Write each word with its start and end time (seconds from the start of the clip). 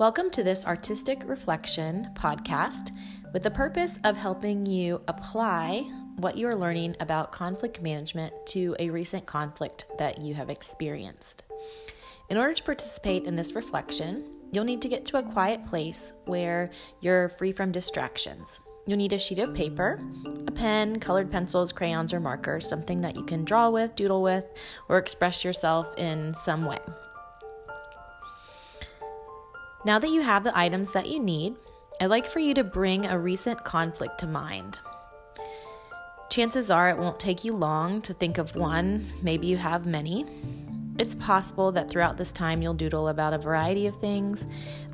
Welcome 0.00 0.30
to 0.30 0.42
this 0.42 0.64
Artistic 0.64 1.24
Reflection 1.26 2.08
podcast 2.14 2.88
with 3.34 3.42
the 3.42 3.50
purpose 3.50 3.98
of 4.02 4.16
helping 4.16 4.64
you 4.64 5.02
apply 5.08 5.80
what 6.16 6.38
you 6.38 6.48
are 6.48 6.56
learning 6.56 6.96
about 7.00 7.32
conflict 7.32 7.82
management 7.82 8.32
to 8.46 8.74
a 8.78 8.88
recent 8.88 9.26
conflict 9.26 9.84
that 9.98 10.18
you 10.18 10.32
have 10.32 10.48
experienced. 10.48 11.44
In 12.30 12.38
order 12.38 12.54
to 12.54 12.62
participate 12.62 13.24
in 13.24 13.36
this 13.36 13.54
reflection, 13.54 14.24
you'll 14.52 14.64
need 14.64 14.80
to 14.80 14.88
get 14.88 15.04
to 15.04 15.18
a 15.18 15.22
quiet 15.22 15.66
place 15.66 16.14
where 16.24 16.70
you're 17.02 17.28
free 17.28 17.52
from 17.52 17.70
distractions. 17.70 18.58
You'll 18.86 18.96
need 18.96 19.12
a 19.12 19.18
sheet 19.18 19.38
of 19.38 19.52
paper, 19.52 20.00
a 20.46 20.50
pen, 20.50 20.98
colored 20.98 21.30
pencils, 21.30 21.72
crayons, 21.72 22.14
or 22.14 22.20
markers, 22.20 22.66
something 22.66 23.02
that 23.02 23.16
you 23.16 23.24
can 23.24 23.44
draw 23.44 23.68
with, 23.68 23.96
doodle 23.96 24.22
with, 24.22 24.46
or 24.88 24.96
express 24.96 25.44
yourself 25.44 25.92
in 25.98 26.32
some 26.32 26.64
way. 26.64 26.78
Now 29.84 29.98
that 29.98 30.10
you 30.10 30.20
have 30.20 30.44
the 30.44 30.56
items 30.56 30.92
that 30.92 31.08
you 31.08 31.18
need, 31.18 31.56
I'd 32.00 32.06
like 32.06 32.26
for 32.26 32.38
you 32.38 32.52
to 32.54 32.64
bring 32.64 33.06
a 33.06 33.18
recent 33.18 33.64
conflict 33.64 34.18
to 34.20 34.26
mind. 34.26 34.80
Chances 36.28 36.70
are 36.70 36.90
it 36.90 36.98
won't 36.98 37.18
take 37.18 37.44
you 37.44 37.52
long 37.52 38.02
to 38.02 38.14
think 38.14 38.38
of 38.38 38.54
one, 38.54 39.00
mm. 39.00 39.22
maybe 39.22 39.46
you 39.46 39.56
have 39.56 39.86
many. 39.86 40.26
It's 40.98 41.14
possible 41.14 41.72
that 41.72 41.90
throughout 41.90 42.18
this 42.18 42.30
time 42.30 42.60
you'll 42.60 42.74
doodle 42.74 43.08
about 43.08 43.32
a 43.32 43.38
variety 43.38 43.86
of 43.86 43.98
things 44.00 44.46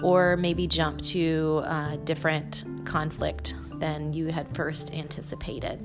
or 0.02 0.36
maybe 0.36 0.68
jump 0.68 1.02
to 1.02 1.62
a 1.64 1.98
different 2.04 2.64
conflict 2.84 3.56
than 3.74 4.12
you 4.12 4.28
had 4.28 4.48
first 4.54 4.94
anticipated. 4.94 5.84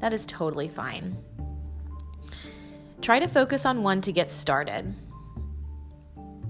That 0.00 0.12
is 0.12 0.26
totally 0.26 0.68
fine. 0.68 1.16
Try 3.00 3.20
to 3.20 3.26
focus 3.26 3.64
on 3.64 3.82
one 3.82 4.02
to 4.02 4.12
get 4.12 4.30
started. 4.30 4.94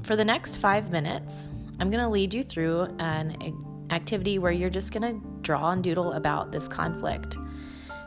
For 0.03 0.17
the 0.17 0.25
next 0.25 0.57
five 0.57 0.91
minutes, 0.91 1.51
I'm 1.81 1.91
going 1.91 2.03
to 2.03 2.09
lead 2.09 2.35
you 2.35 2.43
through 2.43 2.95
an 2.99 3.87
activity 3.91 4.39
where 4.39 4.53
you're 4.53 4.71
just 4.71 4.93
going 4.93 5.03
to 5.03 5.27
draw 5.43 5.71
and 5.71 5.83
doodle 5.83 6.13
about 6.13 6.51
this 6.51 6.69
conflict. 6.69 7.37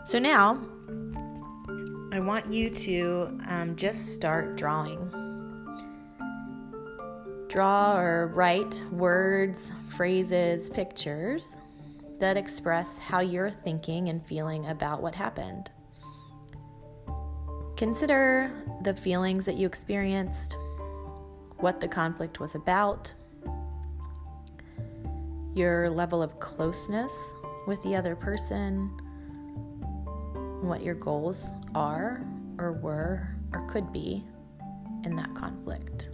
So 0.06 0.20
now, 0.20 0.62
I 2.12 2.20
want 2.20 2.52
you 2.52 2.70
to 2.70 3.40
um, 3.48 3.76
just 3.76 4.14
start 4.14 4.58
drawing. 4.58 5.10
Draw 7.48 7.98
or 7.98 8.28
write 8.28 8.84
words, 8.92 9.72
phrases, 9.90 10.70
pictures 10.70 11.56
that 12.20 12.38
express 12.38 12.98
how 12.98 13.22
you're 13.22 13.50
thinking 13.50 14.10
and 14.10 14.24
feeling 14.26 14.68
about 14.68 15.02
what 15.02 15.16
happened. 15.16 15.72
Consider 17.78 18.52
the 18.84 18.94
feelings 18.94 19.46
that 19.46 19.56
you 19.56 19.66
experienced, 19.66 20.56
what 21.58 21.80
the 21.80 21.88
conflict 21.88 22.40
was 22.40 22.54
about, 22.54 23.14
your 25.54 25.90
level 25.90 26.22
of 26.22 26.40
closeness 26.40 27.34
with 27.68 27.82
the 27.84 27.96
other 27.96 28.16
person, 28.16 28.88
what 30.62 30.82
your 30.84 30.96
goals 30.96 31.52
are 31.76 32.26
or 32.58 32.74
were 32.74 33.36
or 33.54 33.68
could 33.68 33.92
be 33.92 34.24
in 35.04 35.16
that 35.16 35.34
conflict. 35.36 36.10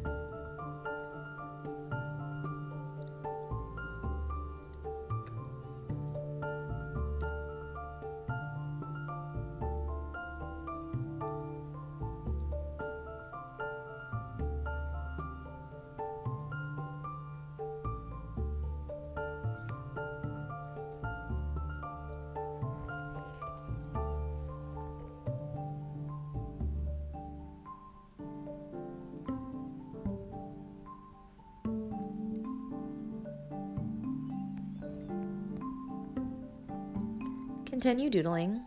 Continue 37.79 38.09
doodling, 38.09 38.61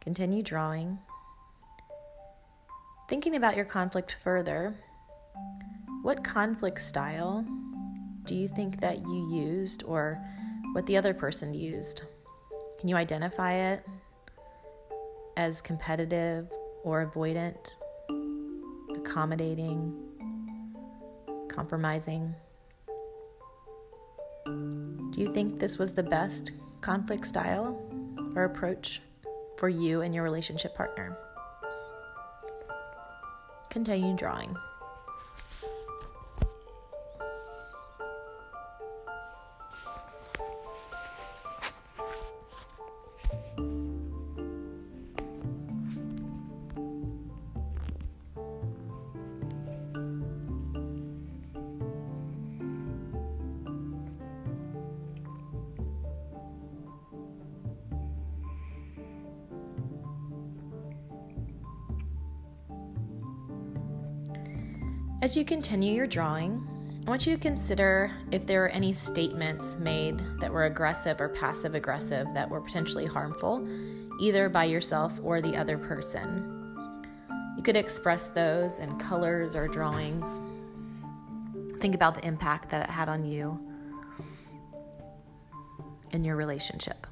continue 0.00 0.40
drawing. 0.40 1.00
Thinking 3.08 3.34
about 3.34 3.56
your 3.56 3.64
conflict 3.64 4.18
further, 4.22 4.72
what 6.02 6.22
conflict 6.22 6.80
style 6.80 7.44
do 8.22 8.36
you 8.36 8.46
think 8.46 8.80
that 8.80 8.98
you 8.98 9.28
used 9.34 9.82
or 9.82 10.24
what 10.74 10.86
the 10.86 10.96
other 10.96 11.12
person 11.12 11.54
used? 11.54 12.02
Can 12.78 12.88
you 12.88 12.94
identify 12.94 13.54
it 13.54 13.84
as 15.36 15.60
competitive 15.60 16.46
or 16.84 17.04
avoidant, 17.04 17.74
accommodating, 18.94 19.92
compromising? 21.48 22.32
Do 24.44 25.16
you 25.20 25.34
think 25.34 25.58
this 25.58 25.78
was 25.78 25.94
the 25.94 26.04
best 26.04 26.52
conflict 26.80 27.26
style? 27.26 27.85
Or 28.36 28.44
approach 28.44 29.00
for 29.56 29.68
you 29.68 30.02
and 30.02 30.14
your 30.14 30.22
relationship 30.22 30.76
partner. 30.76 31.18
Continue 33.70 34.14
drawing. 34.14 34.56
As 65.26 65.36
you 65.36 65.44
continue 65.44 65.92
your 65.92 66.06
drawing, 66.06 66.64
I 67.04 67.10
want 67.10 67.26
you 67.26 67.34
to 67.34 67.42
consider 67.42 68.12
if 68.30 68.46
there 68.46 68.64
are 68.64 68.68
any 68.68 68.92
statements 68.92 69.74
made 69.74 70.22
that 70.38 70.52
were 70.52 70.66
aggressive 70.66 71.20
or 71.20 71.28
passive 71.28 71.74
aggressive 71.74 72.28
that 72.34 72.48
were 72.48 72.60
potentially 72.60 73.06
harmful, 73.06 73.66
either 74.20 74.48
by 74.48 74.66
yourself 74.66 75.18
or 75.24 75.42
the 75.42 75.56
other 75.56 75.78
person. 75.78 76.86
You 77.56 77.62
could 77.64 77.74
express 77.74 78.28
those 78.28 78.78
in 78.78 78.96
colors 79.00 79.56
or 79.56 79.66
drawings. 79.66 80.28
Think 81.80 81.96
about 81.96 82.14
the 82.14 82.24
impact 82.24 82.68
that 82.68 82.88
it 82.88 82.92
had 82.92 83.08
on 83.08 83.24
you 83.24 83.58
in 86.12 86.22
your 86.22 86.36
relationship. 86.36 87.04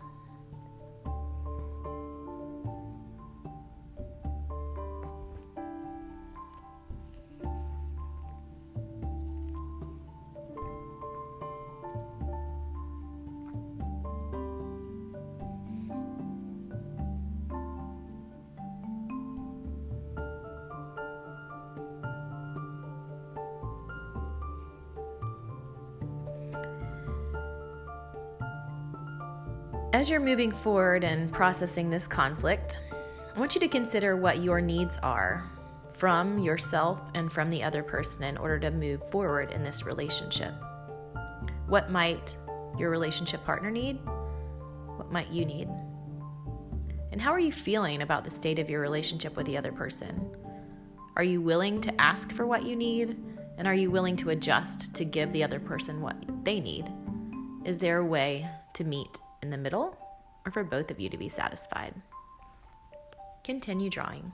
As 29.95 30.11
you're 30.11 30.19
moving 30.19 30.51
forward 30.51 31.05
and 31.05 31.31
processing 31.31 31.89
this 31.89 32.09
conflict, 32.09 32.81
I 33.33 33.39
want 33.39 33.55
you 33.55 33.61
to 33.61 33.69
consider 33.69 34.17
what 34.17 34.43
your 34.43 34.61
needs 34.61 34.99
are 35.05 35.49
from 35.93 36.41
yourself 36.41 36.99
and 37.15 37.31
from 37.31 37.49
the 37.49 37.63
other 37.63 37.85
person 37.85 38.25
in 38.25 38.37
order 38.37 38.59
to 38.59 38.73
move 38.73 39.09
forward 39.13 39.53
in 39.53 39.63
this 39.63 39.87
relationship. 39.87 40.53
What 41.69 41.93
might 41.93 42.37
your 42.77 42.91
relationship 42.91 43.45
partner 43.45 43.71
need? 43.71 44.01
What 44.97 45.13
might 45.13 45.31
you 45.31 45.45
need? 45.45 45.69
And 47.13 47.21
how 47.21 47.31
are 47.31 47.39
you 47.39 47.53
feeling 47.53 48.03
about 48.03 48.25
the 48.25 48.33
state 48.33 48.59
of 48.59 48.69
your 48.69 48.81
relationship 48.81 49.37
with 49.37 49.47
the 49.47 49.57
other 49.57 49.71
person? 49.71 50.29
Are 51.15 51.23
you 51.23 51.41
willing 51.41 51.81
to 51.83 52.01
ask 52.01 52.33
for 52.33 52.49
what 52.49 52.65
you 52.65 52.75
need? 52.75 53.17
And 53.59 53.69
are 53.69 53.77
you 53.77 53.93
willing 53.93 54.17
to 54.17 54.31
adjust 54.31 54.93
to 54.97 55.05
give 55.05 55.31
the 55.31 55.45
other 55.45 55.61
person 55.61 56.01
what 56.01 56.17
they 56.45 56.59
need? 56.59 56.91
Is 57.65 57.79
there 57.79 57.99
a 57.99 58.05
way 58.05 58.51
to 58.73 58.83
meet 58.83 59.21
in 59.45 59.51
the 59.51 59.59
middle 59.59 59.97
or 60.47 60.51
for 60.51 60.65
both 60.65 60.91
of 60.91 60.99
you 60.99 61.11
to 61.11 61.19
be 61.19 61.29
satisfied. 61.29 61.95
Continue 63.45 63.91
drawing. 63.91 64.33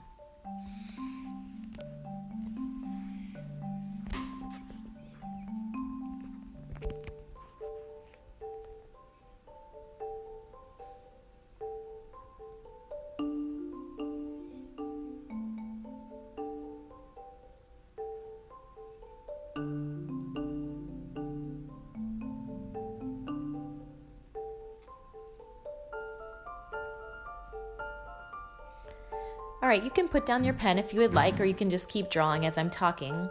Right, 29.71 29.83
you 29.83 29.89
can 29.89 30.09
put 30.09 30.25
down 30.25 30.43
your 30.43 30.53
pen 30.53 30.77
if 30.77 30.93
you 30.93 30.99
would 30.99 31.13
like, 31.13 31.39
or 31.39 31.45
you 31.45 31.53
can 31.53 31.69
just 31.69 31.87
keep 31.87 32.09
drawing 32.09 32.45
as 32.45 32.57
I'm 32.57 32.69
talking. 32.69 33.29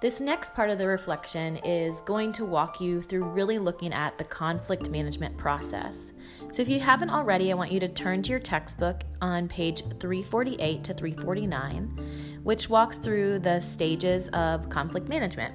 This 0.00 0.18
next 0.18 0.54
part 0.54 0.70
of 0.70 0.78
the 0.78 0.86
reflection 0.86 1.58
is 1.58 2.00
going 2.00 2.32
to 2.32 2.46
walk 2.46 2.80
you 2.80 3.02
through 3.02 3.24
really 3.24 3.58
looking 3.58 3.92
at 3.92 4.16
the 4.16 4.24
conflict 4.24 4.88
management 4.88 5.36
process. 5.36 6.12
So, 6.52 6.62
if 6.62 6.70
you 6.70 6.80
haven't 6.80 7.10
already, 7.10 7.52
I 7.52 7.54
want 7.54 7.70
you 7.70 7.80
to 7.80 7.88
turn 7.88 8.22
to 8.22 8.30
your 8.30 8.40
textbook 8.40 9.02
on 9.20 9.46
page 9.46 9.82
348 10.00 10.84
to 10.84 10.94
349, 10.94 12.40
which 12.44 12.70
walks 12.70 12.96
through 12.96 13.40
the 13.40 13.60
stages 13.60 14.28
of 14.30 14.70
conflict 14.70 15.10
management. 15.10 15.54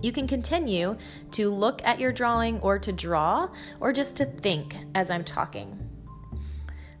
You 0.00 0.12
can 0.12 0.26
continue 0.26 0.96
to 1.32 1.50
look 1.50 1.84
at 1.84 2.00
your 2.00 2.12
drawing 2.12 2.58
or 2.60 2.78
to 2.78 2.90
draw 2.90 3.50
or 3.80 3.92
just 3.92 4.16
to 4.16 4.24
think 4.24 4.76
as 4.94 5.10
I'm 5.10 5.24
talking. 5.24 5.83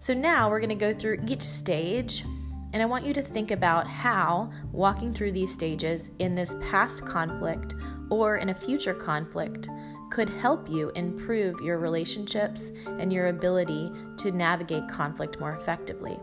So, 0.04 0.12
now 0.12 0.50
we're 0.50 0.60
going 0.60 0.68
to 0.68 0.74
go 0.74 0.92
through 0.92 1.24
each 1.26 1.40
stage 1.40 2.26
and 2.74 2.82
I 2.82 2.84
want 2.84 3.06
you 3.06 3.14
to 3.14 3.22
think 3.22 3.50
about 3.50 3.86
how 3.86 4.52
walking 4.70 5.14
through 5.14 5.32
these 5.32 5.50
stages 5.50 6.10
in 6.18 6.34
this 6.34 6.56
past 6.68 7.06
conflict 7.06 7.74
or 8.10 8.36
in 8.36 8.50
a 8.50 8.54
future 8.54 8.92
conflict 8.92 9.70
could 10.10 10.28
help 10.28 10.68
you 10.68 10.90
improve 10.90 11.58
your 11.62 11.78
relationships 11.78 12.70
and 12.84 13.10
your 13.10 13.28
ability 13.28 13.90
to 14.18 14.30
navigate 14.30 14.86
conflict 14.88 15.40
more 15.40 15.54
effectively. 15.54 16.18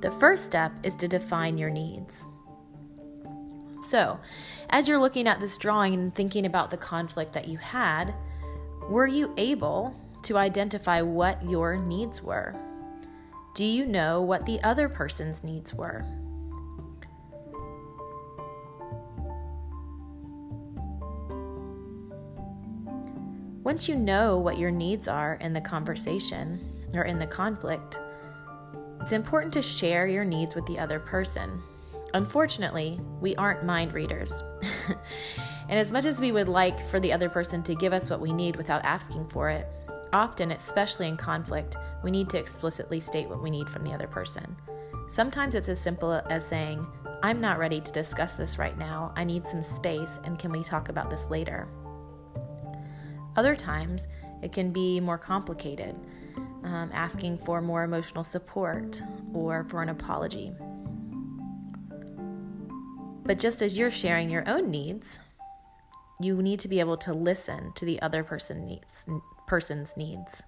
The 0.00 0.14
first 0.20 0.46
step 0.46 0.70
is 0.84 0.94
to 0.94 1.08
define 1.08 1.58
your 1.58 1.70
needs. 1.70 2.28
So, 3.80 4.20
as 4.70 4.86
you're 4.86 5.00
looking 5.00 5.26
at 5.26 5.40
this 5.40 5.58
drawing 5.58 5.94
and 5.94 6.14
thinking 6.14 6.46
about 6.46 6.70
the 6.70 6.76
conflict 6.76 7.32
that 7.32 7.48
you 7.48 7.58
had, 7.58 8.14
were 8.88 9.08
you 9.08 9.34
able 9.36 9.96
to 10.26 10.36
identify 10.36 11.00
what 11.00 11.48
your 11.48 11.76
needs 11.76 12.20
were? 12.20 12.54
Do 13.54 13.64
you 13.64 13.86
know 13.86 14.20
what 14.20 14.44
the 14.44 14.60
other 14.62 14.88
person's 14.88 15.44
needs 15.44 15.72
were? 15.72 16.04
Once 23.62 23.88
you 23.88 23.94
know 23.94 24.36
what 24.36 24.58
your 24.58 24.70
needs 24.70 25.06
are 25.06 25.34
in 25.40 25.52
the 25.52 25.60
conversation 25.60 26.58
or 26.92 27.04
in 27.04 27.18
the 27.20 27.26
conflict, 27.26 28.00
it's 29.00 29.12
important 29.12 29.52
to 29.52 29.62
share 29.62 30.08
your 30.08 30.24
needs 30.24 30.56
with 30.56 30.66
the 30.66 30.78
other 30.78 30.98
person. 30.98 31.62
Unfortunately, 32.14 33.00
we 33.20 33.36
aren't 33.36 33.64
mind 33.64 33.92
readers. 33.92 34.42
and 35.68 35.78
as 35.78 35.92
much 35.92 36.04
as 36.04 36.20
we 36.20 36.32
would 36.32 36.48
like 36.48 36.84
for 36.88 36.98
the 36.98 37.12
other 37.12 37.28
person 37.28 37.62
to 37.62 37.76
give 37.76 37.92
us 37.92 38.10
what 38.10 38.20
we 38.20 38.32
need 38.32 38.56
without 38.56 38.84
asking 38.84 39.28
for 39.28 39.50
it, 39.50 39.68
Often, 40.12 40.52
especially 40.52 41.08
in 41.08 41.16
conflict, 41.16 41.76
we 42.02 42.10
need 42.10 42.28
to 42.30 42.38
explicitly 42.38 43.00
state 43.00 43.28
what 43.28 43.42
we 43.42 43.50
need 43.50 43.68
from 43.68 43.84
the 43.84 43.92
other 43.92 44.06
person. 44.06 44.56
Sometimes 45.08 45.54
it's 45.54 45.68
as 45.68 45.80
simple 45.80 46.12
as 46.12 46.46
saying, 46.46 46.86
I'm 47.22 47.40
not 47.40 47.58
ready 47.58 47.80
to 47.80 47.92
discuss 47.92 48.36
this 48.36 48.58
right 48.58 48.76
now. 48.78 49.12
I 49.16 49.24
need 49.24 49.46
some 49.46 49.62
space, 49.62 50.18
and 50.24 50.38
can 50.38 50.52
we 50.52 50.62
talk 50.62 50.88
about 50.88 51.10
this 51.10 51.28
later? 51.30 51.68
Other 53.36 53.54
times, 53.54 54.06
it 54.42 54.52
can 54.52 54.72
be 54.72 55.00
more 55.00 55.18
complicated, 55.18 55.94
um, 56.64 56.90
asking 56.92 57.38
for 57.38 57.60
more 57.60 57.84
emotional 57.84 58.24
support 58.24 59.02
or 59.32 59.64
for 59.64 59.82
an 59.82 59.88
apology. 59.88 60.52
But 63.24 63.38
just 63.38 63.60
as 63.60 63.76
you're 63.76 63.90
sharing 63.90 64.30
your 64.30 64.48
own 64.48 64.70
needs, 64.70 65.18
you 66.20 66.40
need 66.42 66.60
to 66.60 66.68
be 66.68 66.80
able 66.80 66.96
to 66.98 67.12
listen 67.12 67.72
to 67.74 67.84
the 67.84 68.00
other 68.00 68.22
person's 68.22 68.66
needs 68.66 69.06
person's 69.46 69.96
needs. 69.96 70.42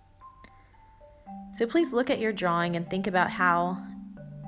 So 1.54 1.66
please 1.66 1.92
look 1.92 2.10
at 2.10 2.20
your 2.20 2.32
drawing 2.32 2.76
and 2.76 2.88
think 2.88 3.06
about 3.06 3.30
how 3.30 3.82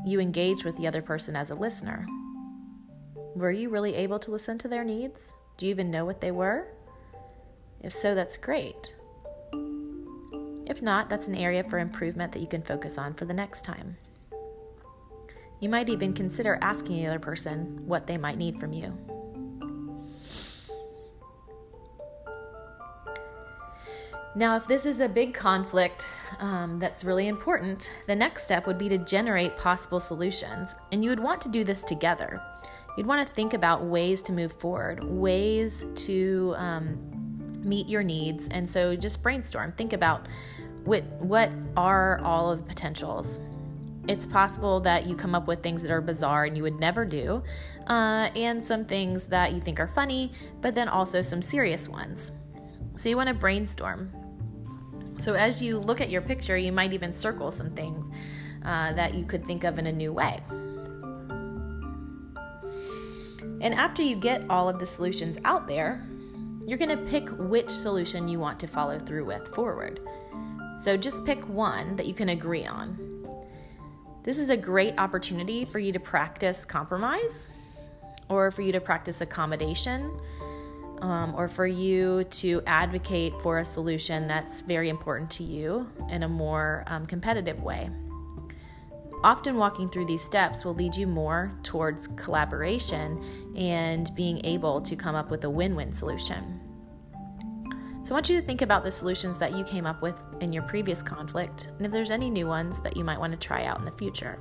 you 0.06 0.20
engage 0.20 0.64
with 0.64 0.76
the 0.76 0.86
other 0.86 1.02
person 1.02 1.36
as 1.36 1.50
a 1.50 1.54
listener. 1.54 2.06
Were 3.34 3.52
you 3.52 3.68
really 3.68 3.94
able 3.94 4.18
to 4.20 4.30
listen 4.30 4.58
to 4.58 4.68
their 4.68 4.84
needs? 4.84 5.32
Do 5.56 5.66
you 5.66 5.70
even 5.70 5.90
know 5.90 6.04
what 6.04 6.20
they 6.20 6.30
were? 6.30 6.68
If 7.82 7.92
so, 7.92 8.14
that's 8.14 8.36
great. 8.36 8.94
If 10.66 10.82
not, 10.82 11.08
that's 11.08 11.28
an 11.28 11.34
area 11.34 11.64
for 11.64 11.78
improvement 11.78 12.32
that 12.32 12.40
you 12.40 12.46
can 12.46 12.62
focus 12.62 12.96
on 12.98 13.14
for 13.14 13.24
the 13.24 13.34
next 13.34 13.62
time. 13.64 13.96
You 15.60 15.68
might 15.68 15.88
even 15.88 16.14
consider 16.14 16.58
asking 16.62 16.96
the 16.96 17.06
other 17.06 17.18
person 17.18 17.86
what 17.86 18.06
they 18.06 18.16
might 18.16 18.38
need 18.38 18.58
from 18.58 18.72
you. 18.72 18.96
Now, 24.36 24.54
if 24.54 24.68
this 24.68 24.86
is 24.86 25.00
a 25.00 25.08
big 25.08 25.34
conflict 25.34 26.08
um, 26.38 26.78
that's 26.78 27.04
really 27.04 27.26
important, 27.26 27.92
the 28.06 28.14
next 28.14 28.44
step 28.44 28.64
would 28.66 28.78
be 28.78 28.88
to 28.88 28.98
generate 28.98 29.56
possible 29.56 29.98
solutions. 29.98 30.76
And 30.92 31.02
you 31.02 31.10
would 31.10 31.18
want 31.18 31.40
to 31.42 31.48
do 31.48 31.64
this 31.64 31.82
together. 31.82 32.40
You'd 32.96 33.06
want 33.06 33.26
to 33.26 33.32
think 33.32 33.54
about 33.54 33.84
ways 33.84 34.22
to 34.24 34.32
move 34.32 34.52
forward, 34.52 35.02
ways 35.02 35.84
to 36.06 36.54
um, 36.56 36.96
meet 37.64 37.88
your 37.88 38.04
needs. 38.04 38.46
And 38.48 38.70
so 38.70 38.94
just 38.94 39.20
brainstorm. 39.20 39.72
Think 39.72 39.92
about 39.92 40.28
what, 40.84 41.02
what 41.18 41.50
are 41.76 42.20
all 42.22 42.52
of 42.52 42.60
the 42.60 42.64
potentials. 42.64 43.40
It's 44.06 44.26
possible 44.26 44.78
that 44.80 45.06
you 45.06 45.16
come 45.16 45.34
up 45.34 45.48
with 45.48 45.60
things 45.60 45.82
that 45.82 45.90
are 45.90 46.00
bizarre 46.00 46.44
and 46.44 46.56
you 46.56 46.62
would 46.62 46.78
never 46.80 47.04
do, 47.04 47.42
uh, 47.86 48.30
and 48.34 48.66
some 48.66 48.84
things 48.84 49.26
that 49.26 49.52
you 49.52 49.60
think 49.60 49.78
are 49.78 49.88
funny, 49.88 50.32
but 50.60 50.74
then 50.74 50.88
also 50.88 51.20
some 51.20 51.42
serious 51.42 51.88
ones. 51.88 52.32
So 52.96 53.08
you 53.08 53.16
want 53.16 53.28
to 53.28 53.34
brainstorm. 53.34 54.10
So 55.18 55.34
as 55.34 55.62
you 55.62 55.78
look 55.78 56.00
at 56.00 56.10
your 56.10 56.22
picture, 56.22 56.56
you 56.56 56.72
might 56.72 56.92
even 56.92 57.12
circle 57.12 57.50
some 57.50 57.70
things 57.70 58.06
uh, 58.64 58.92
that 58.94 59.14
you 59.14 59.24
could 59.24 59.44
think 59.44 59.64
of 59.64 59.78
in 59.78 59.86
a 59.86 59.92
new 59.92 60.12
way. 60.12 60.40
And 63.60 63.74
after 63.74 64.02
you 64.02 64.16
get 64.16 64.48
all 64.48 64.68
of 64.68 64.78
the 64.78 64.86
solutions 64.86 65.38
out 65.44 65.66
there, 65.66 66.02
you're 66.66 66.78
going 66.78 66.96
to 66.96 67.10
pick 67.10 67.28
which 67.38 67.70
solution 67.70 68.28
you 68.28 68.38
want 68.38 68.58
to 68.60 68.66
follow 68.66 68.98
through 68.98 69.26
with 69.26 69.48
forward. 69.54 70.00
So 70.82 70.96
just 70.96 71.26
pick 71.26 71.46
one 71.48 71.96
that 71.96 72.06
you 72.06 72.14
can 72.14 72.30
agree 72.30 72.64
on. 72.64 72.96
This 74.22 74.38
is 74.38 74.50
a 74.50 74.56
great 74.56 74.98
opportunity 74.98 75.64
for 75.64 75.78
you 75.78 75.92
to 75.92 76.00
practice 76.00 76.64
compromise 76.64 77.48
or 78.28 78.50
for 78.50 78.62
you 78.62 78.72
to 78.72 78.80
practice 78.80 79.20
accommodation 79.20 80.18
um, 81.02 81.34
or 81.36 81.48
for 81.48 81.66
you 81.66 82.24
to 82.24 82.62
advocate 82.66 83.32
for 83.42 83.58
a 83.58 83.64
solution 83.64 84.26
that's 84.26 84.60
very 84.60 84.88
important 84.88 85.30
to 85.32 85.44
you 85.44 85.90
in 86.10 86.22
a 86.22 86.28
more 86.28 86.84
um, 86.86 87.06
competitive 87.06 87.62
way. 87.62 87.90
Often, 89.22 89.56
walking 89.56 89.90
through 89.90 90.06
these 90.06 90.22
steps 90.22 90.64
will 90.64 90.74
lead 90.74 90.96
you 90.96 91.06
more 91.06 91.52
towards 91.62 92.06
collaboration 92.08 93.22
and 93.54 94.10
being 94.16 94.40
able 94.44 94.80
to 94.80 94.96
come 94.96 95.14
up 95.14 95.30
with 95.30 95.44
a 95.44 95.50
win 95.50 95.76
win 95.76 95.92
solution. 95.92 96.58
So, 98.02 98.14
I 98.14 98.16
want 98.16 98.30
you 98.30 98.40
to 98.40 98.46
think 98.46 98.62
about 98.62 98.82
the 98.82 98.90
solutions 98.90 99.36
that 99.36 99.54
you 99.54 99.62
came 99.64 99.84
up 99.84 100.00
with 100.00 100.14
in 100.40 100.54
your 100.54 100.62
previous 100.62 101.02
conflict 101.02 101.68
and 101.76 101.84
if 101.84 101.92
there's 101.92 102.10
any 102.10 102.30
new 102.30 102.46
ones 102.46 102.80
that 102.80 102.96
you 102.96 103.04
might 103.04 103.20
want 103.20 103.32
to 103.32 103.38
try 103.38 103.64
out 103.64 103.78
in 103.78 103.84
the 103.84 103.92
future. 103.92 104.38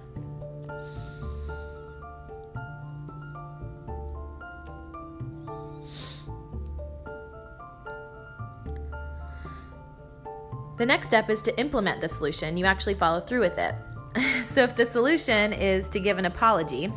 The 10.80 10.86
next 10.86 11.08
step 11.08 11.30
is 11.30 11.42
to 11.42 11.60
implement 11.60 12.00
the 12.00 12.08
solution. 12.08 12.56
You 12.56 12.64
actually 12.64 12.94
follow 12.94 13.20
through 13.20 13.42
with 13.42 13.58
it. 13.58 13.76
so 14.46 14.64
if 14.64 14.78
the 14.78 14.86
solution 14.86 15.52
is 15.52 15.90
to 15.90 16.00
give 16.00 16.18
an 16.18 16.24
apology, 16.24 16.90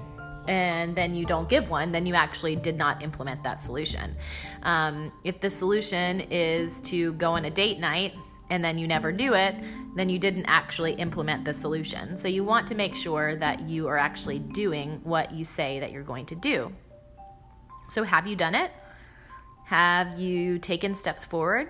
and 0.46 0.94
then 0.94 1.16
you 1.16 1.26
don't 1.26 1.48
give 1.48 1.68
one, 1.68 1.90
then 1.90 2.06
you 2.06 2.14
actually 2.14 2.54
did 2.54 2.76
not 2.76 3.02
implement 3.02 3.42
that 3.42 3.60
solution. 3.60 4.14
Um, 4.62 5.10
if 5.24 5.40
the 5.40 5.50
solution 5.50 6.20
is 6.30 6.80
to 6.82 7.12
go 7.14 7.32
on 7.32 7.44
a 7.44 7.50
date 7.50 7.80
night 7.80 8.14
and 8.50 8.64
then 8.64 8.78
you 8.78 8.86
never 8.86 9.10
do 9.10 9.34
it, 9.34 9.56
then 9.96 10.08
you 10.08 10.18
didn't 10.18 10.46
actually 10.46 10.92
implement 10.94 11.44
the 11.44 11.52
solution. 11.52 12.16
So 12.16 12.28
you 12.28 12.44
want 12.44 12.68
to 12.68 12.76
make 12.76 12.94
sure 12.94 13.34
that 13.36 13.62
you 13.68 13.88
are 13.88 13.98
actually 13.98 14.38
doing 14.38 15.00
what 15.02 15.32
you 15.32 15.44
say 15.44 15.80
that 15.80 15.90
you're 15.90 16.02
going 16.04 16.26
to 16.26 16.36
do. 16.36 16.72
So, 17.88 18.04
have 18.04 18.26
you 18.26 18.36
done 18.36 18.54
it? 18.54 18.70
Have 19.66 20.18
you 20.18 20.58
taken 20.58 20.94
steps 20.94 21.24
forward? 21.24 21.68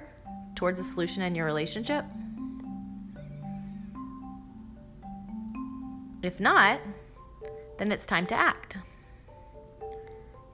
Towards 0.55 0.81
a 0.81 0.85
solution 0.85 1.23
in 1.23 1.35
your 1.35 1.47
relationship? 1.47 2.05
If 6.23 6.39
not, 6.39 6.81
then 7.79 7.91
it's 7.91 8.07
time 8.07 8.27
to 8.27 8.35
act. 8.35 8.79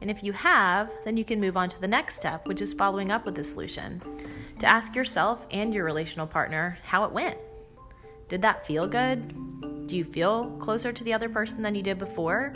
And 0.01 0.11
if 0.11 0.23
you 0.23 0.33
have, 0.33 0.91
then 1.05 1.17
you 1.17 1.25
can 1.25 1.41
move 1.41 1.57
on 1.57 1.69
to 1.69 1.81
the 1.81 1.89
next 1.89 2.17
step, 2.17 2.47
which 2.47 2.63
is 2.63 2.73
following 2.73 3.11
up 3.11 3.27
with 3.27 3.35
the 3.35 3.45
solution. 3.45 4.01
To 4.61 4.67
ask 4.67 4.95
yourself 4.95 5.47
and 5.51 5.75
your 5.75 5.85
relational 5.85 6.27
partner 6.27 6.79
how 6.85 7.05
it 7.05 7.13
went. 7.13 7.37
Did 8.29 8.43
that 8.43 8.67
feel 8.67 8.87
good? 8.87 9.87
Do 9.87 9.97
you 9.97 10.05
feel 10.05 10.51
closer 10.59 10.93
to 10.93 11.05
the 11.05 11.13
other 11.13 11.29
person 11.29 11.63
than 11.63 11.75
you 11.75 11.83
did 11.83 11.99
before? 11.99 12.55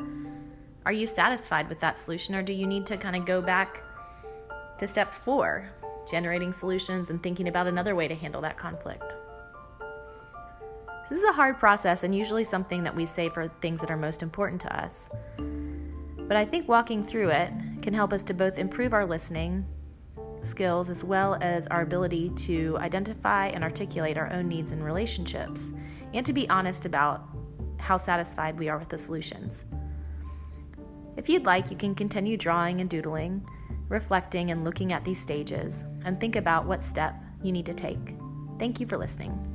Are 0.84 0.92
you 0.92 1.06
satisfied 1.06 1.68
with 1.68 1.80
that 1.80 1.98
solution, 1.98 2.34
or 2.34 2.42
do 2.42 2.52
you 2.52 2.66
need 2.66 2.86
to 2.86 2.96
kind 2.96 3.16
of 3.16 3.24
go 3.24 3.40
back 3.40 3.82
to 4.78 4.86
step 4.86 5.12
four? 5.12 5.70
Generating 6.10 6.52
solutions 6.52 7.10
and 7.10 7.22
thinking 7.22 7.48
about 7.48 7.66
another 7.66 7.94
way 7.94 8.08
to 8.08 8.14
handle 8.14 8.40
that 8.42 8.58
conflict. 8.58 9.16
This 11.08 11.20
is 11.20 11.28
a 11.28 11.32
hard 11.32 11.58
process 11.58 12.02
and 12.04 12.14
usually 12.14 12.44
something 12.44 12.82
that 12.84 12.94
we 12.94 13.04
save 13.04 13.34
for 13.34 13.48
things 13.60 13.80
that 13.80 13.90
are 13.90 13.96
most 13.96 14.22
important 14.22 14.60
to 14.62 14.76
us. 14.76 15.10
But 15.36 16.36
I 16.36 16.44
think 16.44 16.68
walking 16.68 17.04
through 17.04 17.28
it 17.28 17.52
can 17.82 17.92
help 17.92 18.12
us 18.12 18.22
to 18.24 18.34
both 18.34 18.58
improve 18.58 18.94
our 18.94 19.04
listening 19.04 19.66
skills 20.40 20.88
as 20.88 21.04
well 21.04 21.36
as 21.40 21.66
our 21.68 21.82
ability 21.82 22.30
to 22.30 22.76
identify 22.80 23.48
and 23.48 23.62
articulate 23.62 24.18
our 24.18 24.32
own 24.32 24.48
needs 24.48 24.72
and 24.72 24.84
relationships, 24.84 25.70
and 26.14 26.24
to 26.26 26.32
be 26.32 26.48
honest 26.48 26.84
about 26.84 27.28
how 27.78 27.96
satisfied 27.96 28.58
we 28.58 28.68
are 28.68 28.78
with 28.78 28.88
the 28.88 28.98
solutions. 28.98 29.64
If 31.16 31.28
you'd 31.28 31.44
like, 31.44 31.70
you 31.70 31.76
can 31.76 31.94
continue 31.94 32.36
drawing 32.36 32.80
and 32.80 32.88
doodling, 32.88 33.46
reflecting 33.92 34.50
and 34.50 34.64
looking 34.64 34.92
at 34.92 35.04
these 35.04 35.20
stages, 35.20 35.84
and 36.04 36.18
think 36.18 36.34
about 36.34 36.66
what 36.66 36.84
step 36.84 37.14
you 37.42 37.52
need 37.52 37.66
to 37.66 37.74
take. 37.74 38.16
Thank 38.58 38.80
you 38.80 38.86
for 38.86 38.96
listening. 38.96 39.51